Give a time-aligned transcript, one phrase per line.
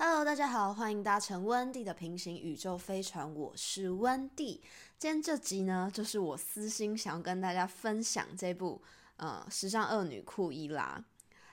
[0.00, 4.62] Hello，大家好，欢迎搭乘温蒂的平行宇宙飞船，我是温蒂。
[4.96, 8.80] 今天这集呢，就是我私心想要跟大家分享这部
[9.16, 11.04] 呃时尚恶女库伊拉，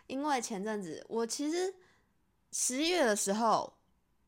[0.05, 1.73] 因为前阵子我其实
[2.51, 3.73] 十一月的时候，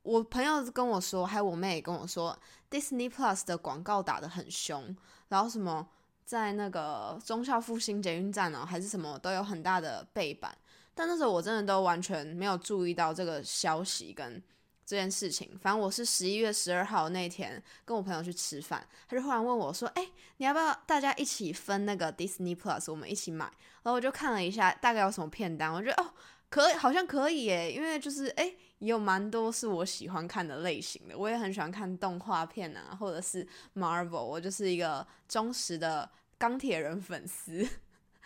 [0.01, 2.35] 我朋友跟我说，还有我妹也跟我说
[2.71, 4.97] ，Disney Plus 的广告打得很凶，
[5.27, 5.87] 然后什么
[6.25, 10.57] 在那个中校复兴捷运站呢，还是什么都有很大的背板。
[10.97, 14.41] 但那时候我真的都完全没有注意到这个消息跟
[14.83, 15.55] 这件事情。
[15.61, 23.45] 反正我是十一月十二号那天跟我朋友去吃饭，他就忽然问我说：“哎，你要不要大家一起分那个 Disney Plus，我们一起买？”
[23.83, 26.11] 然后我就看了一下大概有什么片单，我觉得哦，
[26.49, 28.45] 可以，好像可以耶，因为就是哎，
[28.79, 37.67] 也有蛮多是我喜欢看的类型的，我也很喜欢看动画片啊，或者是 Marvel，我就是一个忠实的钢铁人粉丝。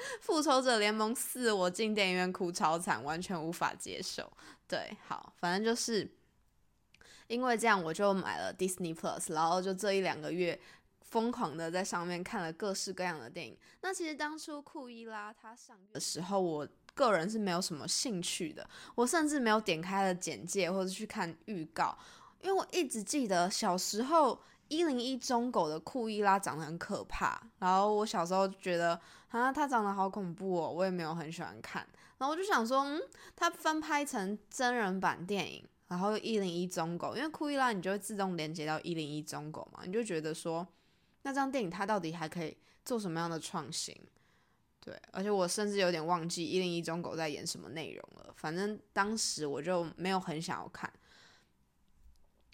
[0.22, 4.32] 复仇者联盟四，我进电影院哭超惨，完全无法接受。
[4.68, 6.10] 对，好，反正就是
[7.28, 10.60] 因为这样，我就买了 Disney Plus，然后就这一两个月
[11.02, 13.58] 疯狂的在上面看了各式各样的电影。
[13.82, 21.98] 那其实当初库伊拉它上的时候，我个人是没有什么兴趣的，我甚至没有点开了简介或者去看预告，
[22.42, 24.42] 因为我一直记得小时候。
[24.72, 28.98] 一零一中狗的库伊拉长得很可怕，然后我小时候觉得
[29.32, 31.86] 啊，它长得好恐怖哦，我也没有很喜欢看。
[32.18, 33.02] 然后我就想说，嗯，
[33.36, 40.68] 它翻拍成真人版电影，然后一零一中狗，因为库伊拉你就会自动连接到一零一中狗嘛，你就觉得说，
[41.24, 43.96] 那这张电影它到底还可以做什么样的创新？
[44.80, 48.34] 对，而且我甚至有点忘记一零一中狗在演什么内容了。
[48.36, 50.92] 反正当时我就没有很想要看。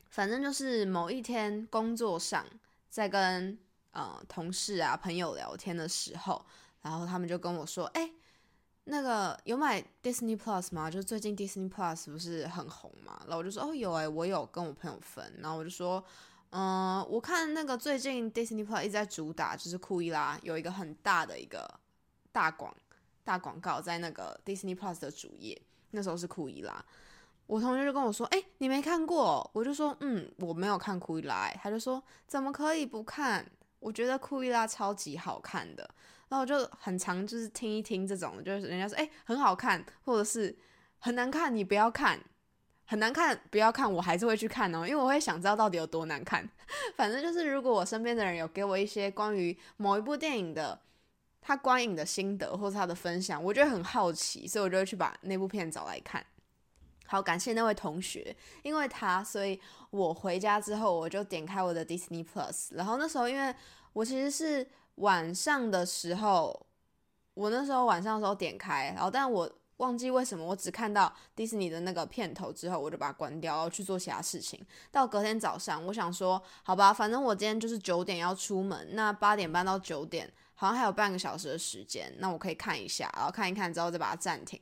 [0.09, 2.45] 反正就是某一天工作上，
[2.89, 3.57] 在跟
[3.91, 6.45] 呃同事啊朋友聊天的时候，
[6.81, 8.11] 然后他们就跟我说：“哎，
[8.85, 10.89] 那个有买 Disney Plus 吗？
[10.89, 16.03] 就最近 Disney Plus 不是很红嘛？”然后我就说：“哦，有哎，我有跟我朋友分。”然后我就说
[16.51, 21.69] ：“嗯，我看那个最近 Disney Plus 一直在主打，就是库伊拉有一个很大的一个
[22.31, 22.73] 大广
[23.23, 25.61] 大广告在那个 Disney Plus 的主页，
[25.91, 26.83] 那时候是库伊拉。”
[27.47, 33.49] 我同学就跟我说：“哎，你没看过？”我就说：“嗯，我没有看库伊拉。”他就说：“怎么可以不看？
[33.79, 35.89] 我觉得库伊拉超级好看的。”
[36.29, 40.55] 然后我就很常就是听一听这种，就是人家说：“哎，很好看，或者是
[40.99, 42.19] 很难看，你不要看，
[42.85, 46.47] 很难看，不要看。”我还是会去看哦，因为我会想知道到底有多难看。
[46.97, 50.79] 反正就是，如果我身边的人有给我一些关于某一部电影的
[51.39, 56.25] 他观影的心得或者他的分享，我觉得很好奇，所以我就会去把那部片找来看。
[57.05, 59.57] 好，感谢那位同学，因为他，所以
[59.91, 63.55] 我回家之后我就点开我的 Disney Plus，然后那时候因为
[63.93, 64.67] 我其实是
[64.97, 66.67] 晚上的时候，
[67.33, 74.59] 我那时候晚上的时候点开，然后但我忘记为什么我只看到迪士尼的那个片头之后，我就把它关掉，然后去做其他事情。
[74.91, 84.59] 到隔天早上，我想说，好吧，反正我今天就是九点要出门，那八点半到九点好像还有半个小时的时间，那我可以看一下，然后看一看之后再把它暂停。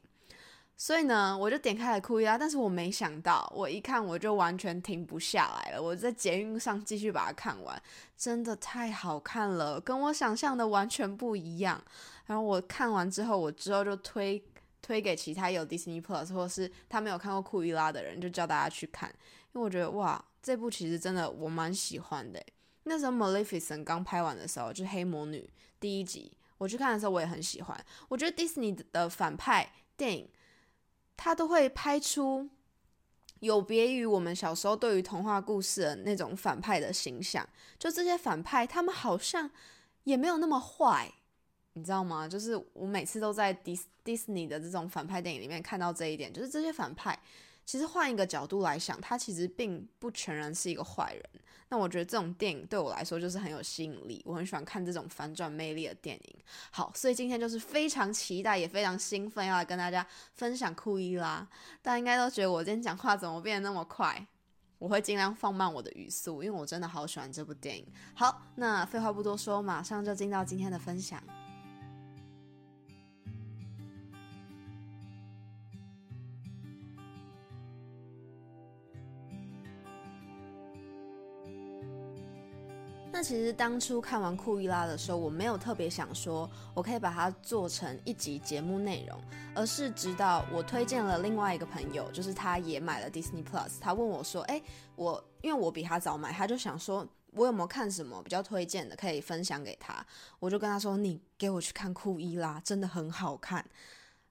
[0.77, 5.81] 所以呢，我就点开了库伊拉，但是我没想到，我一看我就完全停不下来了。
[5.81, 7.81] 我在捷运上继续把它看完，
[8.17, 11.81] 真的太好看了，跟我想象的完全不一样。
[12.25, 14.43] 然后我看完之后，我之后就推
[14.81, 19.09] 推给其他有 Disney Plus 或是他没有看过库伊拉的人，就叫大家去看，
[19.53, 22.43] 因为我觉得哇，这部其实真的我蛮喜欢的。
[22.83, 25.49] 那时候 Maleficent 刚拍完的时候，就是黑魔女
[25.79, 27.85] 第一集，我去看的时候我也很喜欢。
[28.09, 30.29] 我觉得 Disney 的反派电影。
[31.17, 32.49] 他都会拍出
[33.39, 39.49] 有别于我们小时候对于童话故事的那种反派的形象，就这些反派，他们好像
[40.03, 41.11] 也没有那么坏，
[41.73, 42.27] 你知道吗？
[42.27, 47.19] 就是我每次都在迪迪士尼的这种反派电影里面看到这一点，就是这些反派。
[47.65, 51.23] 其实换一个角度来想，他其实并不全然是一个坏人。
[51.69, 56.35] 那我觉得这种电影对我来说就是很有吸引力，我很喜欢看这种反转魅力的电影。
[56.69, 60.05] 好，所以今天就是非常期待，也非常兴奋，要来跟大家
[60.35, 61.45] 分享库伊拉。
[61.81, 64.25] 大家应该都觉得我今天讲话怎么变得那么快？
[64.77, 67.87] 我会尽量放慢我的语速，因为我真的好喜欢这部电影。
[68.13, 71.21] 好，那废话不多说，马上就进到今天的分享。
[83.27, 89.19] 其实当初看完库伊拉的时候，我没有特别想说我可以把它做成一集节目内容，
[89.55, 94.61] 而是直到我推荐了另外一个朋友，就是他也买了 Disney Plus，他问我说：“哎，
[94.95, 100.05] 我因为我比他早买，他就想说我有没有看什么比较推荐的可以分享给他。”
[100.37, 103.65] 我就跟他说：“你给我去看库伊拉，真的很好看。”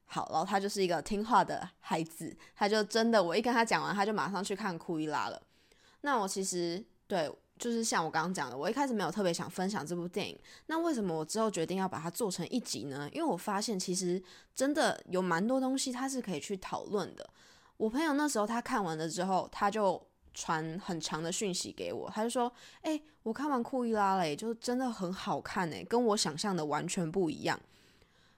[0.06, 5.42] 好，然后他就是一个听话的孩子，他就真的，我一跟他讲完，他就马上去看库伊拉了。
[6.02, 7.28] 那我其实对，
[7.58, 10.38] 就是像我刚刚讲的，我一开始没有特别想分享这部电影。
[10.66, 13.08] 那为什么我之后决定要把它做成一集呢？
[13.12, 14.22] 因为我发现其实
[14.54, 17.28] 真的有蛮多东西它是可以去讨论的。
[17.76, 20.02] 我朋友那时候他看完了之后，他就。
[20.36, 22.52] 传很长的讯息给我，他就说
[22.82, 27.56] ：“哎，我看完库伊拉嘞，就真的很好看哎，跟我想象的完全不一样，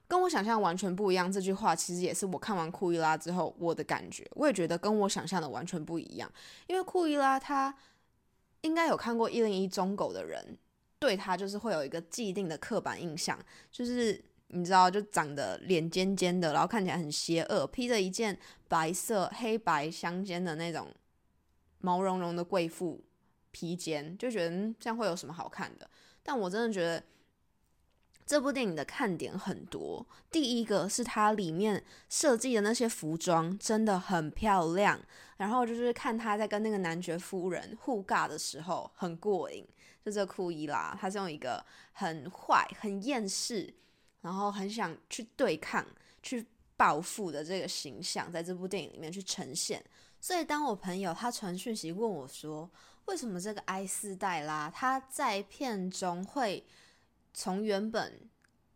[0.06, 6.30] 跟我想象完全不一样。”这句话其实也是我看完库伊拉之后我的感觉，我也觉得跟我想象的完全不一样。
[6.66, 7.74] 因为库伊拉他
[8.62, 10.56] 应该有看过一零一中狗的人，
[10.98, 13.38] 对他就是会有一个既定的刻板印象，
[13.70, 18.38] 就是你知道，就长得脸尖尖的，然后看起来很邪恶，披着一件
[18.68, 20.88] 白色黑白相间的那种。
[21.78, 23.04] 毛茸茸的贵妇
[23.52, 25.88] 披肩，就觉得这样会有什么好看的？
[26.22, 27.00] 但我真的觉得
[28.26, 30.04] 这部电影的看点很多。
[30.30, 35.00] 第一个是它里面设计的那些服装真的很漂亮，
[35.36, 39.64] 然后就是看他在跟那个男爵夫人互尬的时候很过瘾。
[40.04, 43.72] 就这库伊拉，他是用一个很坏、很厌世，
[44.20, 45.84] 然后很想去对抗、
[46.22, 46.46] 去
[46.76, 49.84] 报复的这个形象，在这部电影里面去呈现。
[50.20, 52.70] 所以，当我朋友他传讯息问我说
[53.06, 56.64] ：“为什么这个埃斯黛拉她在片中会
[57.36, 58.18] 从原本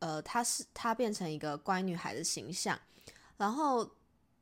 [0.00, 2.78] 呃，她是她变成一个乖女孩的形象，
[3.38, 3.90] 然后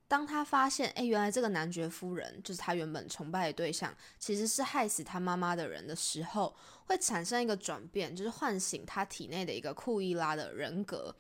[0.08, 6.54] 当他发现，哎，原来这个男爵夫人就是他原本崇拜的对象，其实是害死他妈妈的人的时候，
[6.86, 11.14] 会产生一个转变，就是唤醒他体内的一个库伊拉的人格，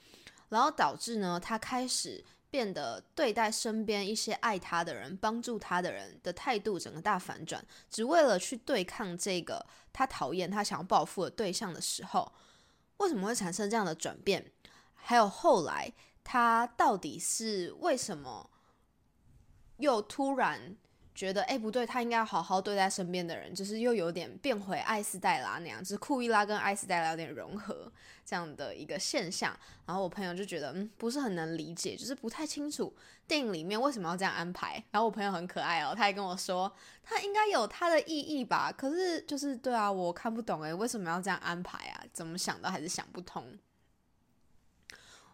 [0.48, 9.62] 然后导致呢，他开始。”变得对待身边一些爱他的人、帮助他的人的态度整个大反转，只为了去对抗这个
[9.92, 12.32] 他讨厌、他想要报复的对象的时候，
[12.98, 14.52] 为什么会产生这样的转变？
[14.94, 15.92] 还有后来
[16.22, 18.50] 他到底是为什么
[19.78, 20.76] 又突然？
[21.18, 27.90] 觉得哎不对，他应该要好好对待身边的人，就是又有点变回艾斯黛拉那样，就是库伊拉跟艾斯黛拉有点融合
[28.24, 29.52] 这样的一个现象。
[29.84, 32.94] 然后我朋友就觉得嗯不是很能理解，就是不太清楚
[33.26, 34.74] 电影里面为什么要这样安排。
[34.92, 36.72] 然后我朋友很可爱哦，他还跟我说
[37.02, 42.04] 他应该有他的意义吧，可是就是对啊，我看不懂诶，为什么要这样安排啊？
[42.12, 43.58] 怎么想都还是想不通。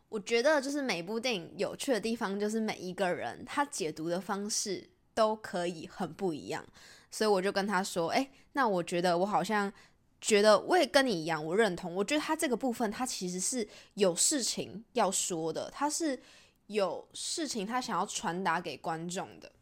[0.08, 4.88] 我觉得就是每部电影有趣的地方，就是每一个人他解读的方式。
[5.14, 6.64] 都可以很不一样，
[7.10, 9.72] 所以我就跟他说：“哎，那我觉得我好像
[10.20, 11.94] 觉得我也跟你一样，我认同。
[11.94, 16.20] 我觉得他这个部分他其实是有事情要说的，他是
[16.66, 19.52] 有事情他想要传达给观众的。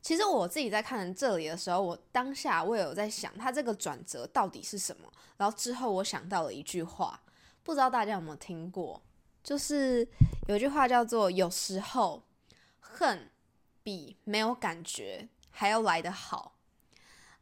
[0.00, 5.12] 其实我自己在看这里的时候，我当下我有在想，他这个转折到底是什么？
[5.36, 7.20] 然后之后我想到了一句话，
[7.64, 9.02] 不知道大家有没有听过，
[9.42, 10.06] 就是
[10.46, 12.22] 有句话叫做‘有时候
[12.78, 13.28] 恨’。”
[13.88, 16.58] 比没有感觉还要来得好，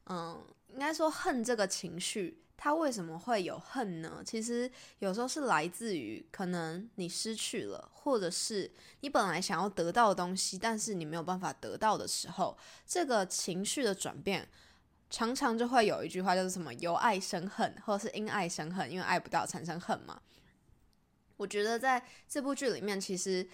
[0.04, 4.22] 嗯，应该说恨这个情绪，它为什么会有恨呢？
[4.24, 4.70] 其实
[5.00, 12.56] 有时候是来自于可能你失去了，或者是你本来想要得到的东西，但是你没有办法得到的时候，
[12.86, 14.48] 这个情绪的转变，
[15.10, 20.22] 常常就会有一句话，就是什么由爱生恨，或者是因爱生恨，因为爱不到产生恨嘛。
[21.38, 23.48] 我觉得在这部剧里面，其实。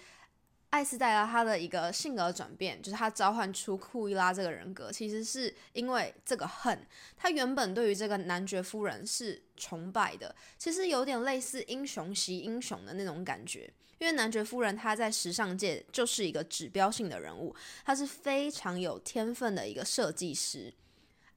[0.73, 6.75] 艾斯黛拉她的一个性格转变，就是她召唤出库伊拉这个人格，其实是因为这个恨。
[7.15, 13.71] 她原本对于这个男爵夫人是崇拜的，其实有点类似英雄惜英雄的那种感觉。
[13.99, 20.73] 因为男爵夫人她在时尚界就是一个指标性的人物，她是非常有天分的一个设计师。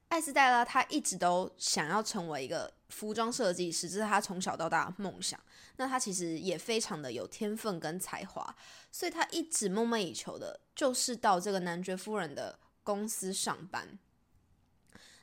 [0.09, 5.39] 艾斯黛拉她一直都想要成为一个服装设计师，这是她从小到大的梦想。
[5.77, 8.57] 那她其实也非常的有天分跟才华，
[8.93, 13.99] 所以她一直梦寐以求的就是到这个男爵夫人的公司上班。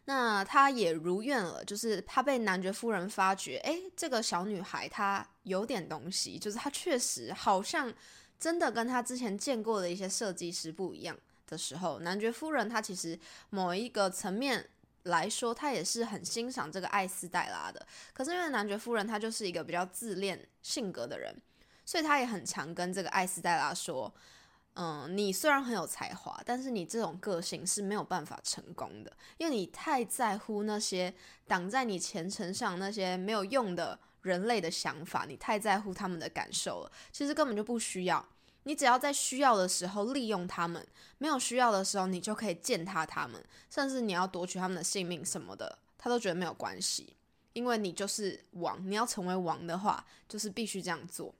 [0.05, 7.91] 那她也如愿了，就是她被男爵夫人发觉，诶，这个小女孩她有点东西，就是她确实好像
[8.37, 11.17] 真的跟她之前见过的一些设计师不一样
[11.53, 13.19] 的时候，男爵夫人她其实
[13.49, 14.67] 某一个层面。
[15.07, 17.85] 来说，他也是很欣赏这个艾斯黛拉的。
[18.13, 21.35] 可是因为男爵夫人她就是一个比较自恋性格的人，
[21.85, 24.09] 所以他也很常跟这个艾斯黛拉说
[24.75, 31.13] ：“嗯，你虽然很有才华，但是你这种个性是没有办法成功的，因为你太在乎那些
[31.45, 36.91] 挡在你前程上那些没有用的人类的想法，你太在乎他们的感受了。
[37.11, 38.25] 其实根本就不需要。”
[38.63, 40.85] 你只要在需要的时候利用他们，
[41.17, 47.15] 没有需要的时候，你就可以践踏他们，甚至你要夺取他们的性命什么的，他都觉得没有关系，
[47.53, 51.33] 因为你就是王，你要成为王的话，就是必须这样做。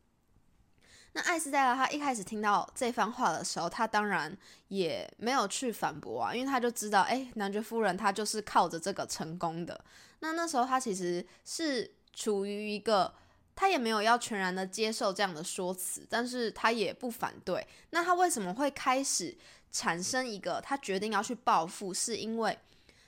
[1.16, 4.36] 那艾斯黛拉她一开始听到这番话的时候，她当然
[4.70, 9.86] 也没有去反驳啊，因为她就知道，哎，男爵夫人她就是靠着这个成功的。
[10.22, 13.14] 那那时候她其实是处于一个，
[13.56, 17.66] 他也没有要全然的接受这样的说辞，但是他也不反对。
[17.90, 19.36] 那他为什么会开始
[19.72, 22.58] 产生一个，他决定要去报复，是因为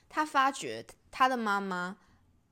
[0.10, 1.98] 他发觉他的妈妈。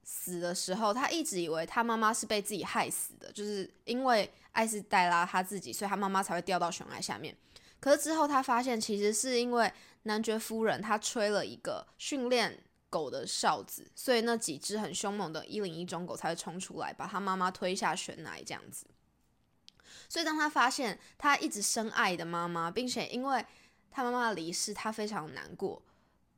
[0.06, 7.34] 死的时候，他一直以为他妈妈是被自己害死的，就是因为艾斯黛拉他自己，所以他妈妈才会掉到悬崖下面。
[7.80, 9.72] 可是之后他发现，其实是因为
[10.04, 12.62] 男爵夫人他吹了一个训练
[12.94, 18.86] 狗的哨子，所以那几只很凶猛的一零一种狗才会冲出来，把他妈妈推下悬崖这样子。
[20.08, 23.44] 所以当他发现他一直深爱的妈妈，并且因为
[23.90, 25.82] 他妈妈离世，他非常难过。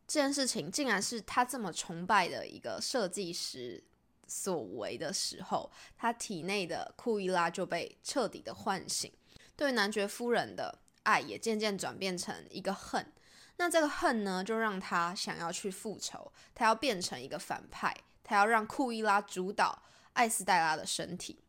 [0.08, 3.84] 这件事情竟然是他这么崇拜的一个设计师
[4.28, 9.12] 所为的时候，他体内的库伊拉就被彻底的唤醒，
[9.58, 13.12] 对男爵夫人的爱也渐渐转变成一个恨。
[13.58, 19.84] 那这个恨呢，就让他想要去复仇，他要变成一个反派，他要让库伊拉主导
[20.14, 21.40] 艾斯黛拉的身体，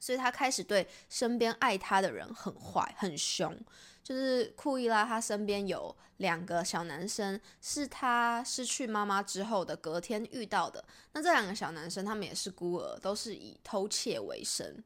[0.00, 3.58] 所以他开始对身边爱他的人很坏、很凶。
[4.02, 10.84] 就是库伊拉，他身边有两个小男生，是他失去妈妈之后的隔天遇到的。
[11.12, 14.84] 那这两个小男生，他们也是孤儿，都是以偷窃为生。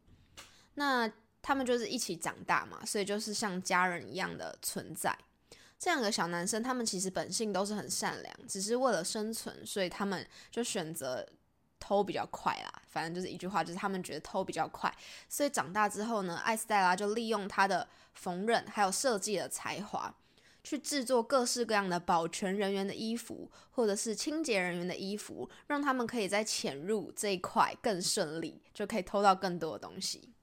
[0.74, 1.10] 那
[1.42, 5.16] 他们就是一起长大嘛，所以就是像家人一样的存在。
[5.78, 11.26] 这两个小男生，他们其实本性都是很善良，只是为了生存，所以他们就选择。
[11.80, 14.92] 偷比较快啦，反正就是一句话，就是他们觉得偷比较快，
[15.28, 20.12] 所以长大之后呢，艾斯黛拉就利用她的缝纫还有设计的才华，
[20.64, 30.34] 去制作各式各样的保全人员的衣服，或者是清洁人员的衣服，让他们可以在潜入这一块更顺利，就可以偷到更多的东西。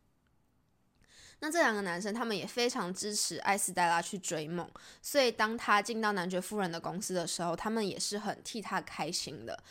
[1.39, 4.67] 那这两个男生，他们也非常支持艾斯黛拉去追梦，
[5.01, 9.61] 所以当他进到男爵夫人的公司的时候，他们也是很替他开心的。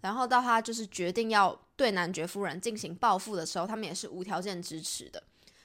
[0.00, 5.20] 然后到他就是决定要对男爵夫人进行报复的时候，他们也是无条件支持的。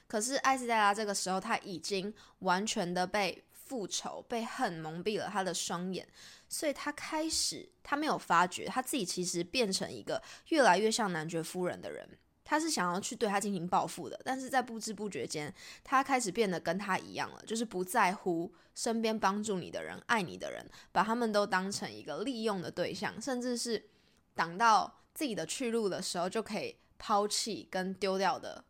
[0.08, 6.08] 可是艾斯黛拉这个时候，他已经完全的被复仇、被恨蒙蔽了他的双眼，
[6.48, 12.08] 所以他开始，他没有发觉他自己其实变成一个越来越像男爵夫人的人。
[12.44, 23.90] 他是想要去对他进行报复的，但是在不知不觉间，他开始变得跟他一样了，就是不在乎身边帮助你的人、爱你的人，把他们都当成一个利用的对象，甚至是。
[24.36, 28.64] 挡到自己的去路的时候，就可以抛弃跟丢掉的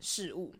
[0.00, 0.54] 事物，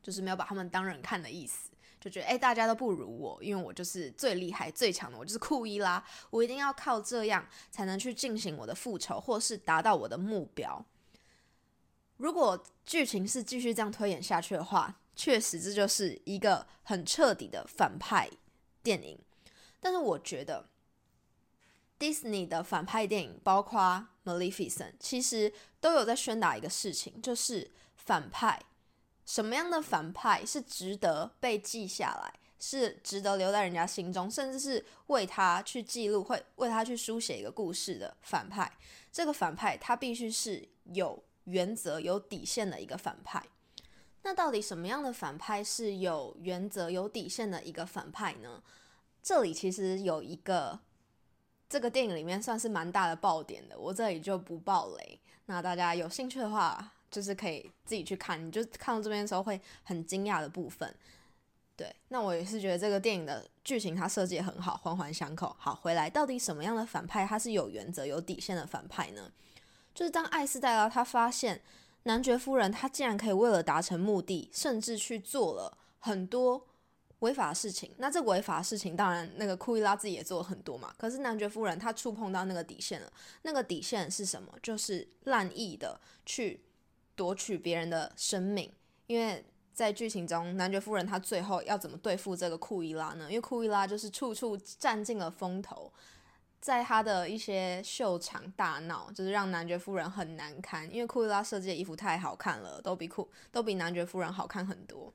[0.00, 1.68] 就是没有把他们当人看的意思，
[2.00, 6.00] 就觉得哎，大家都不如我，因为我就是最厉害、最强的，我就是酷伊拉，
[6.30, 10.86] 我一定要靠这样才能去进行我的复仇，或是达到我的目标。
[12.20, 18.30] 如果剧情是继续这样推演下去的话，确实这就是一个很彻底的反派
[18.82, 19.18] 电影。
[19.80, 20.68] 但是我觉得。
[21.98, 23.78] Disney 的反派电影，包括
[24.24, 28.58] 《Maleficent》，其实都有在宣达一个事情，就是反派
[29.26, 38.72] 什么样的反派是值得被记下来，是值得留在人家心中，甚至是为他去记录，会为他去书写一个故事的反派。
[39.12, 43.42] 这个反派他必须是有原则、有底线的一个反派。
[44.22, 48.62] 那到底什么样的反派是有原则、有底线的一个反派呢？
[49.22, 50.80] 这里其实有一个。
[51.68, 55.20] 这个电影里面算是蛮大的爆点的，我这里就不爆雷。
[55.46, 58.44] 那大家有兴趣的话，就是可以自己去看。
[58.44, 60.92] 你就看到这边的时候会很惊讶的部分。
[61.76, 65.54] 对，那我也是觉得这个电影的剧情它设计也很好，环环相扣。
[65.60, 69.30] 好，回来到底什么样的反派他是有原则、有底线的反派呢？
[69.94, 71.60] 就是当艾斯黛拉她发现
[72.04, 76.66] 男爵夫人她竟然可以为了达成目的，甚至去做了很多。
[77.20, 80.90] 违法的事情，那这违法的事情，当然那个库伊拉自己也做了很多嘛。
[80.96, 84.50] 可是男爵夫人她触碰到那个底线了，那个底线是什么？
[84.62, 86.64] 就是滥意的去
[87.14, 88.72] 夺取别人的生命。
[89.06, 89.44] 因为
[89.74, 93.26] 在剧情中，男爵夫人她最后要怎么对付这个库伊拉呢？
[93.28, 95.92] 因为库伊拉就是处处占尽了风头，
[96.60, 100.92] 在他的一些秀场大闹，就是让男爵夫人很难堪。
[100.92, 105.12] 因为库伊拉设计的衣服太好看了，都比库都比男爵夫人好看很多。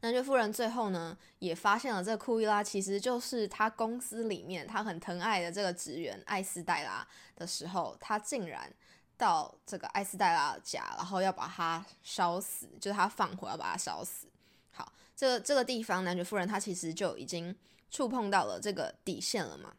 [0.00, 8.70] 男爵夫人最后呢，也发现了这个库伊拉其实就是他公司里面他很疼爱的这个职员艾斯黛拉的时候，他竟然
[9.16, 14.26] 到这个艾斯黛拉家，然后要把他烧死，就是他放火要把他烧死。
[14.72, 17.54] 好，这这个地方男爵夫人他其实就已经
[17.90, 19.74] 触碰到了这个底线了嘛。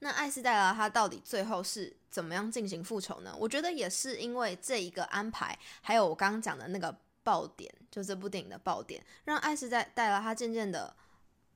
[0.00, 3.34] 那艾斯黛拉她到底最后是怎么样进行复仇呢？
[3.38, 6.94] 我觉得也是因为这一个安排，还有我刚刚讲的那个。
[7.24, 10.96] 爆点，就这部电影的爆点，让艾斯戴戴拉她渐渐的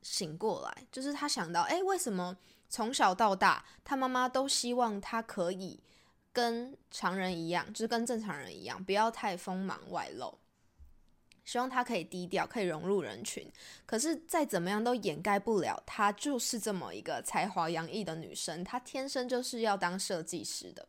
[0.02, 2.36] 醒过来，就是她想到，哎，为什么
[2.68, 5.80] 从小到大，他妈妈都希望他可以
[6.30, 10.38] 跟常人一样，就是跟正常人一样，不要太锋芒外露。
[11.44, 13.50] 希望她可以低调，可以融入人群。
[13.84, 18.62] 可是再怎么样都掩盖不了，她就是这么一个才华洋溢的女生。
[18.62, 20.86] 她天生就是要当设计师的。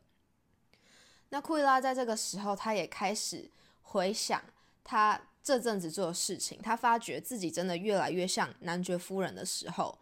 [1.30, 3.50] 那库伊拉在这个时候，她也开始
[3.82, 4.44] 回想
[4.84, 6.62] 她这阵子做的事情。
[6.62, 9.98] 她发觉自己真的越来越像男爵夫人的时候，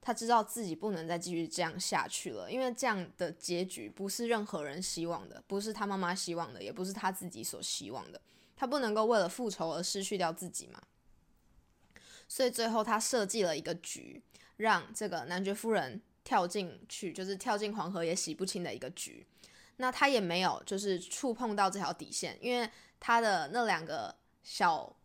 [0.00, 8.20] 她知道自己不能再继续这样下去了，因为这样的结局不是任何人希望的，不是她妈妈希望的，也不是她自己所希望的。
[8.58, 10.82] 他不能够为了复仇而失去掉自己嘛？
[12.26, 14.20] 所以最后他设计了一个局，
[14.56, 19.24] 让这个男爵夫人跳进去，就是跳进黄河也洗不清的一个局。
[19.76, 24.12] 那他也没有就是触碰到这条底线，因为他的那两个
[24.42, 24.96] 小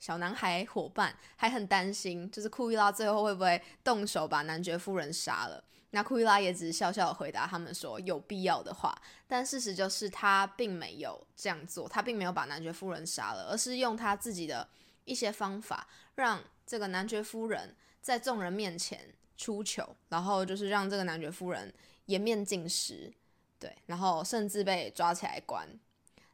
[0.00, 5.62] 小男孩伙伴还很担心，就是库伊拉最后会不会动手把男爵夫人杀了。
[5.90, 8.94] 那库伊拉也只是笑笑的回答他们说有必要的话，
[9.26, 14.68] 但事实就是他并没有这样做，他并没有把男爵夫人杀了，而是用他自己的
[15.04, 21.72] 一些方法，让这个男爵夫人在众人面前出糗，然后就是让这个男爵夫人
[22.04, 23.10] 颜面尽失，
[23.58, 25.66] 对，然后甚至被抓起来关。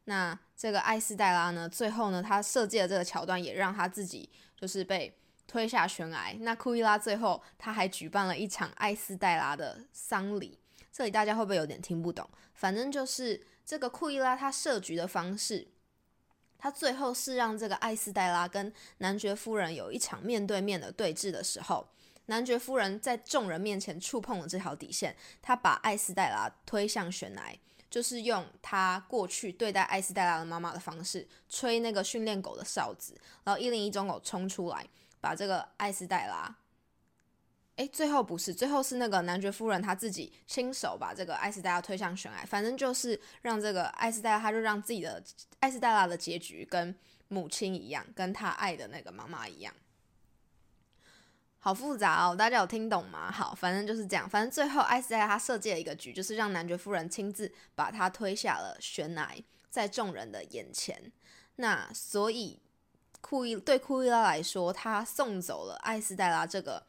[0.06, 5.16] 那这个艾斯黛拉呢，最后呢，他设计的这个桥段也让他自己就是被。
[5.46, 10.58] 推下悬崖，那库伊拉最后他还举办了一场艾斯黛拉的丧礼。
[10.92, 12.28] 这里大家会不会有点听不懂？
[12.54, 15.66] 反正就是这个库伊拉他设局的方式，
[16.56, 21.88] 他最后是让这个艾斯黛拉跟男爵夫人有一场面对面的对峙的时候，
[22.26, 27.58] 男爵夫人在众人面前触碰了这条底线，他把艾斯黛拉推向悬崖，
[27.90, 34.86] 就是用他过去对待艾斯黛拉的妈妈的方式，吹那个训练狗的哨子，然后一零一中狗冲出来。
[35.24, 36.54] 把这个艾斯黛拉，
[37.76, 45.24] 哎，最后不是，最后是那个男爵夫人他自己亲手把这个艾斯黛拉推向悬崖，反正就是让这个艾斯黛拉，他就让自己的
[45.60, 46.94] 艾斯黛拉的结局跟
[47.28, 49.72] 母亲一样，跟他爱的那个妈妈一样，
[51.58, 53.32] 好复杂哦，大家有听懂吗？
[53.32, 59.34] 好，反正就是这样，反正最后艾斯黛拉他设计了一个局，就是让男爵夫人亲自把他推下了悬崖，
[59.70, 61.10] 在众人的眼前，
[61.56, 62.60] 那所以。
[63.24, 66.84] 库伊对库伊拉来说，他送走了艾斯黛拉这个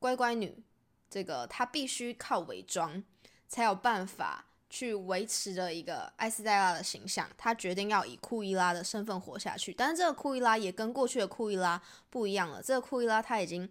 [0.00, 0.60] 乖乖女，
[1.08, 3.00] 这个他必须靠伪装
[3.46, 7.30] 才有办法去维持着一个艾斯黛拉的形象。
[7.38, 12.60] 他决定要以库伊拉的身份活下去，但是这个库伊拉也跟过去的库伊拉不一样了。
[12.60, 13.70] 这个库伊拉他已经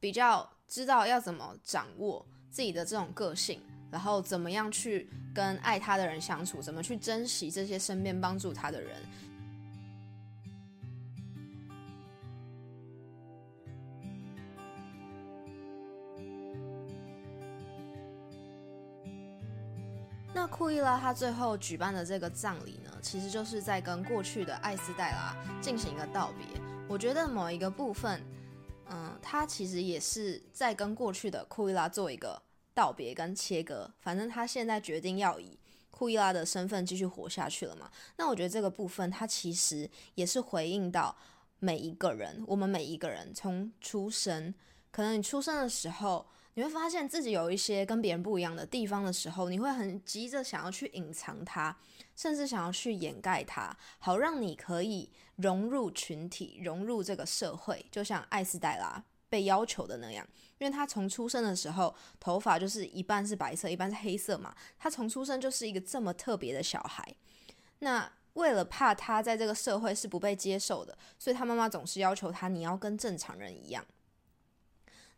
[0.00, 9.00] 比较知道要怎么掌握自己的这种个性，然后怎么样去跟爱他的人相处，怎么去珍惜这些身边帮助他的人。
[20.56, 26.46] 库伊拉他最后举办的这个葬礼呢，其实就是在跟过去的艾斯黛拉进行一个道别。
[26.88, 28.24] 我觉得某一个部分，
[28.88, 32.40] 嗯，他其实也是在跟过去的库伊拉做一个
[32.72, 33.92] 道别跟切割。
[34.00, 35.58] 反正他现在决定要以
[35.90, 37.90] 库伊拉的身份继续活下去了嘛。
[38.16, 41.14] 那我觉得这个部分，他其实也是回应到
[41.58, 44.54] 每一个人，我们每一个人从出生，
[44.90, 46.26] 可能你出生的时候。
[46.56, 51.76] 你会发现自己有一些跟别人不一样的地方的时候，你会很急着想要去隐藏它，
[52.14, 57.84] 甚至想要去掩盖它，好让你可以融入群体，融入这个社会。
[57.90, 67.06] 就像艾斯黛拉被要求的那样，因为她从出生的时候头发就是一半是白色，一半是黑色嘛，她从出生就是一个这么特别的小孩。
[67.80, 73.84] 那为了怕她在这个社会是不被接受的，所以她妈妈总是要求她，你要跟正常人一样。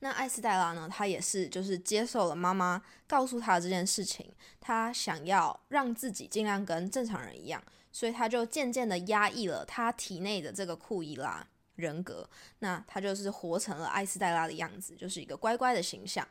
[0.00, 0.88] 那艾斯黛拉呢？
[0.88, 12.28] 她也是，就是接受了妈妈告诉她这件事情，她想要让自己尽量跟正常人一样，所以她就渐渐的压抑了她体内的这个库伊拉人格。
[12.60, 16.26] 那她就是活成了艾斯黛拉的样子，就是一个乖乖的形象。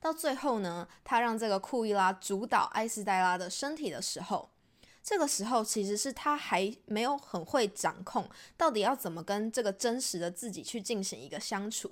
[0.00, 4.50] 到最后呢，她让这个库伊拉主导艾斯黛拉的身体的时候，
[5.10, 8.24] 这个时候其实是他还没有很会掌控，
[8.56, 11.90] 到底要怎么跟这个真实的自己去进行一个相处。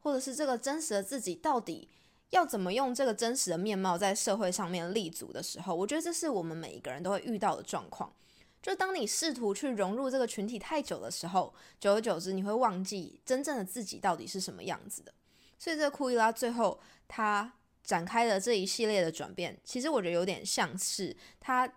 [0.00, 1.88] 或者是这个真实的自己到底
[2.30, 8.12] 要怎么用这个真实的面貌在社会上面立足的时候，我觉得这是我们每一个人都会遇到的状况。
[8.60, 15.14] 就当你试图去融入这个群体太久的时候，久而久之你会忘记真正的自己到底是什么样子的。
[15.56, 17.52] 所以这个库伊拉最后他
[17.84, 21.72] 展开的这一系列的转变，其实我觉得有点像是他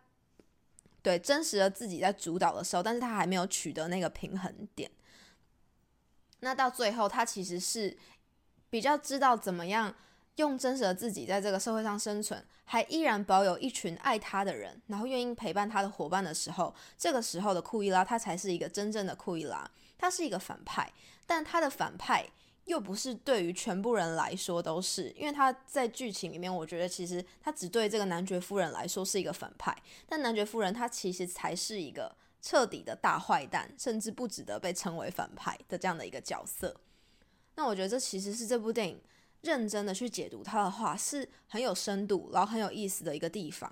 [1.02, 4.90] 对，真实的自己在主导的时候，但是他还没有取得那个平衡点。
[6.42, 7.98] 那到最后，他其实是
[8.70, 9.94] 比较知道怎么样
[10.36, 19.70] 用真实的自己在这个社会上生存，还依然保有一群爱他的人，然后愿意陪伴他的伙伴的时候，这个时候的库伊拉，他才是一个真正的库伊拉。
[19.98, 20.90] 他是一个反派，
[21.26, 22.26] 但他的反派
[22.70, 29.76] 又不是对于全部人来说都是，因为他在剧情里面，我觉得其实他只对这个男爵夫人来说是一个反派，
[30.08, 32.16] 但男爵夫人他其实才是一个。
[32.42, 36.74] 彻底的大坏蛋，甚至不值得被称为反派的这样的一个角色。
[37.56, 39.02] 那我觉得这其实是这部电影
[39.42, 43.70] 认真的去解读他的话是很有深度，然后很有意思的一个地方。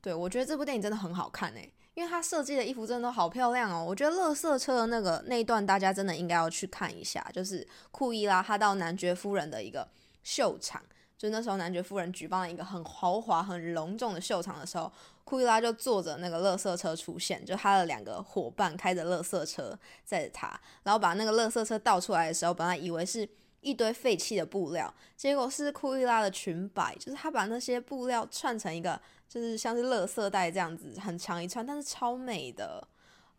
[0.00, 3.84] 对我觉得这部电影真的很好看诶，因为他设计的衣服真的都好漂亮哦。
[3.84, 9.88] 我觉得乐色车的那个那一段大家真的应该要去看一下，就是库伊拉他到男爵夫人的一个
[10.22, 10.80] 秀场，
[11.16, 14.92] 就那时候男爵夫人举办了一个很豪华、很隆重的秀场的时候。
[15.24, 23.28] 库伊拉就坐着那个乐色车出现，就他的两个伙伴开着乐色车载着他，然后把那个乐色车倒出来的时候，本来以为是
[23.60, 32.86] 一堆废弃的布料，结果是库伊拉的裙摆，就是他把那些布料串成一个，就是像是乐色袋这样子，很长一串，但是超美的。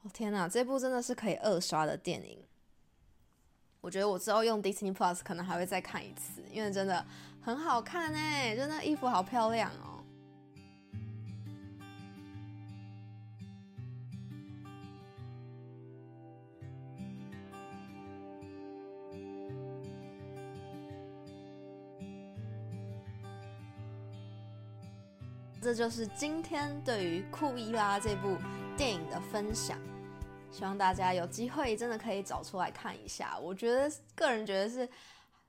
[0.01, 2.38] 哦天哪，这部真的是可以二刷的电影。
[3.82, 7.05] 我觉得我之后用 Disney Plus 可能还会再看一次，因为真的
[7.41, 9.88] 很好看哎，就那衣服好漂亮哦。
[25.61, 28.37] 这就是今天对于《库伊拉》这部
[28.77, 29.77] 电影的分享，
[30.51, 33.37] 希望大家有机会真的可以找出来看一下。
[33.37, 34.87] 我觉得个人觉得是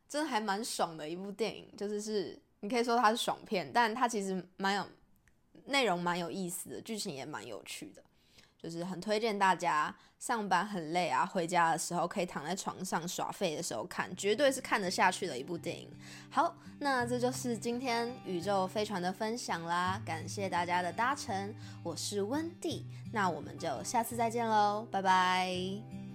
[0.09, 4.85] 真的还蛮爽的一部电影，就是是你可以说它是爽片，但它其实蛮有
[5.67, 8.03] 内容，蛮有意思的，剧情也蛮有趣的。
[8.63, 15.89] 就是很推荐大家上班很累啊，回家的时候可以躺在床上耍废的时候看，绝对是看得下去的一部电影。
[16.31, 26.10] 好，那这就是今天宇宙飞船的分享啦，感谢大家的搭乘，我是温蒂，那我们就下次再见喽，拜拜。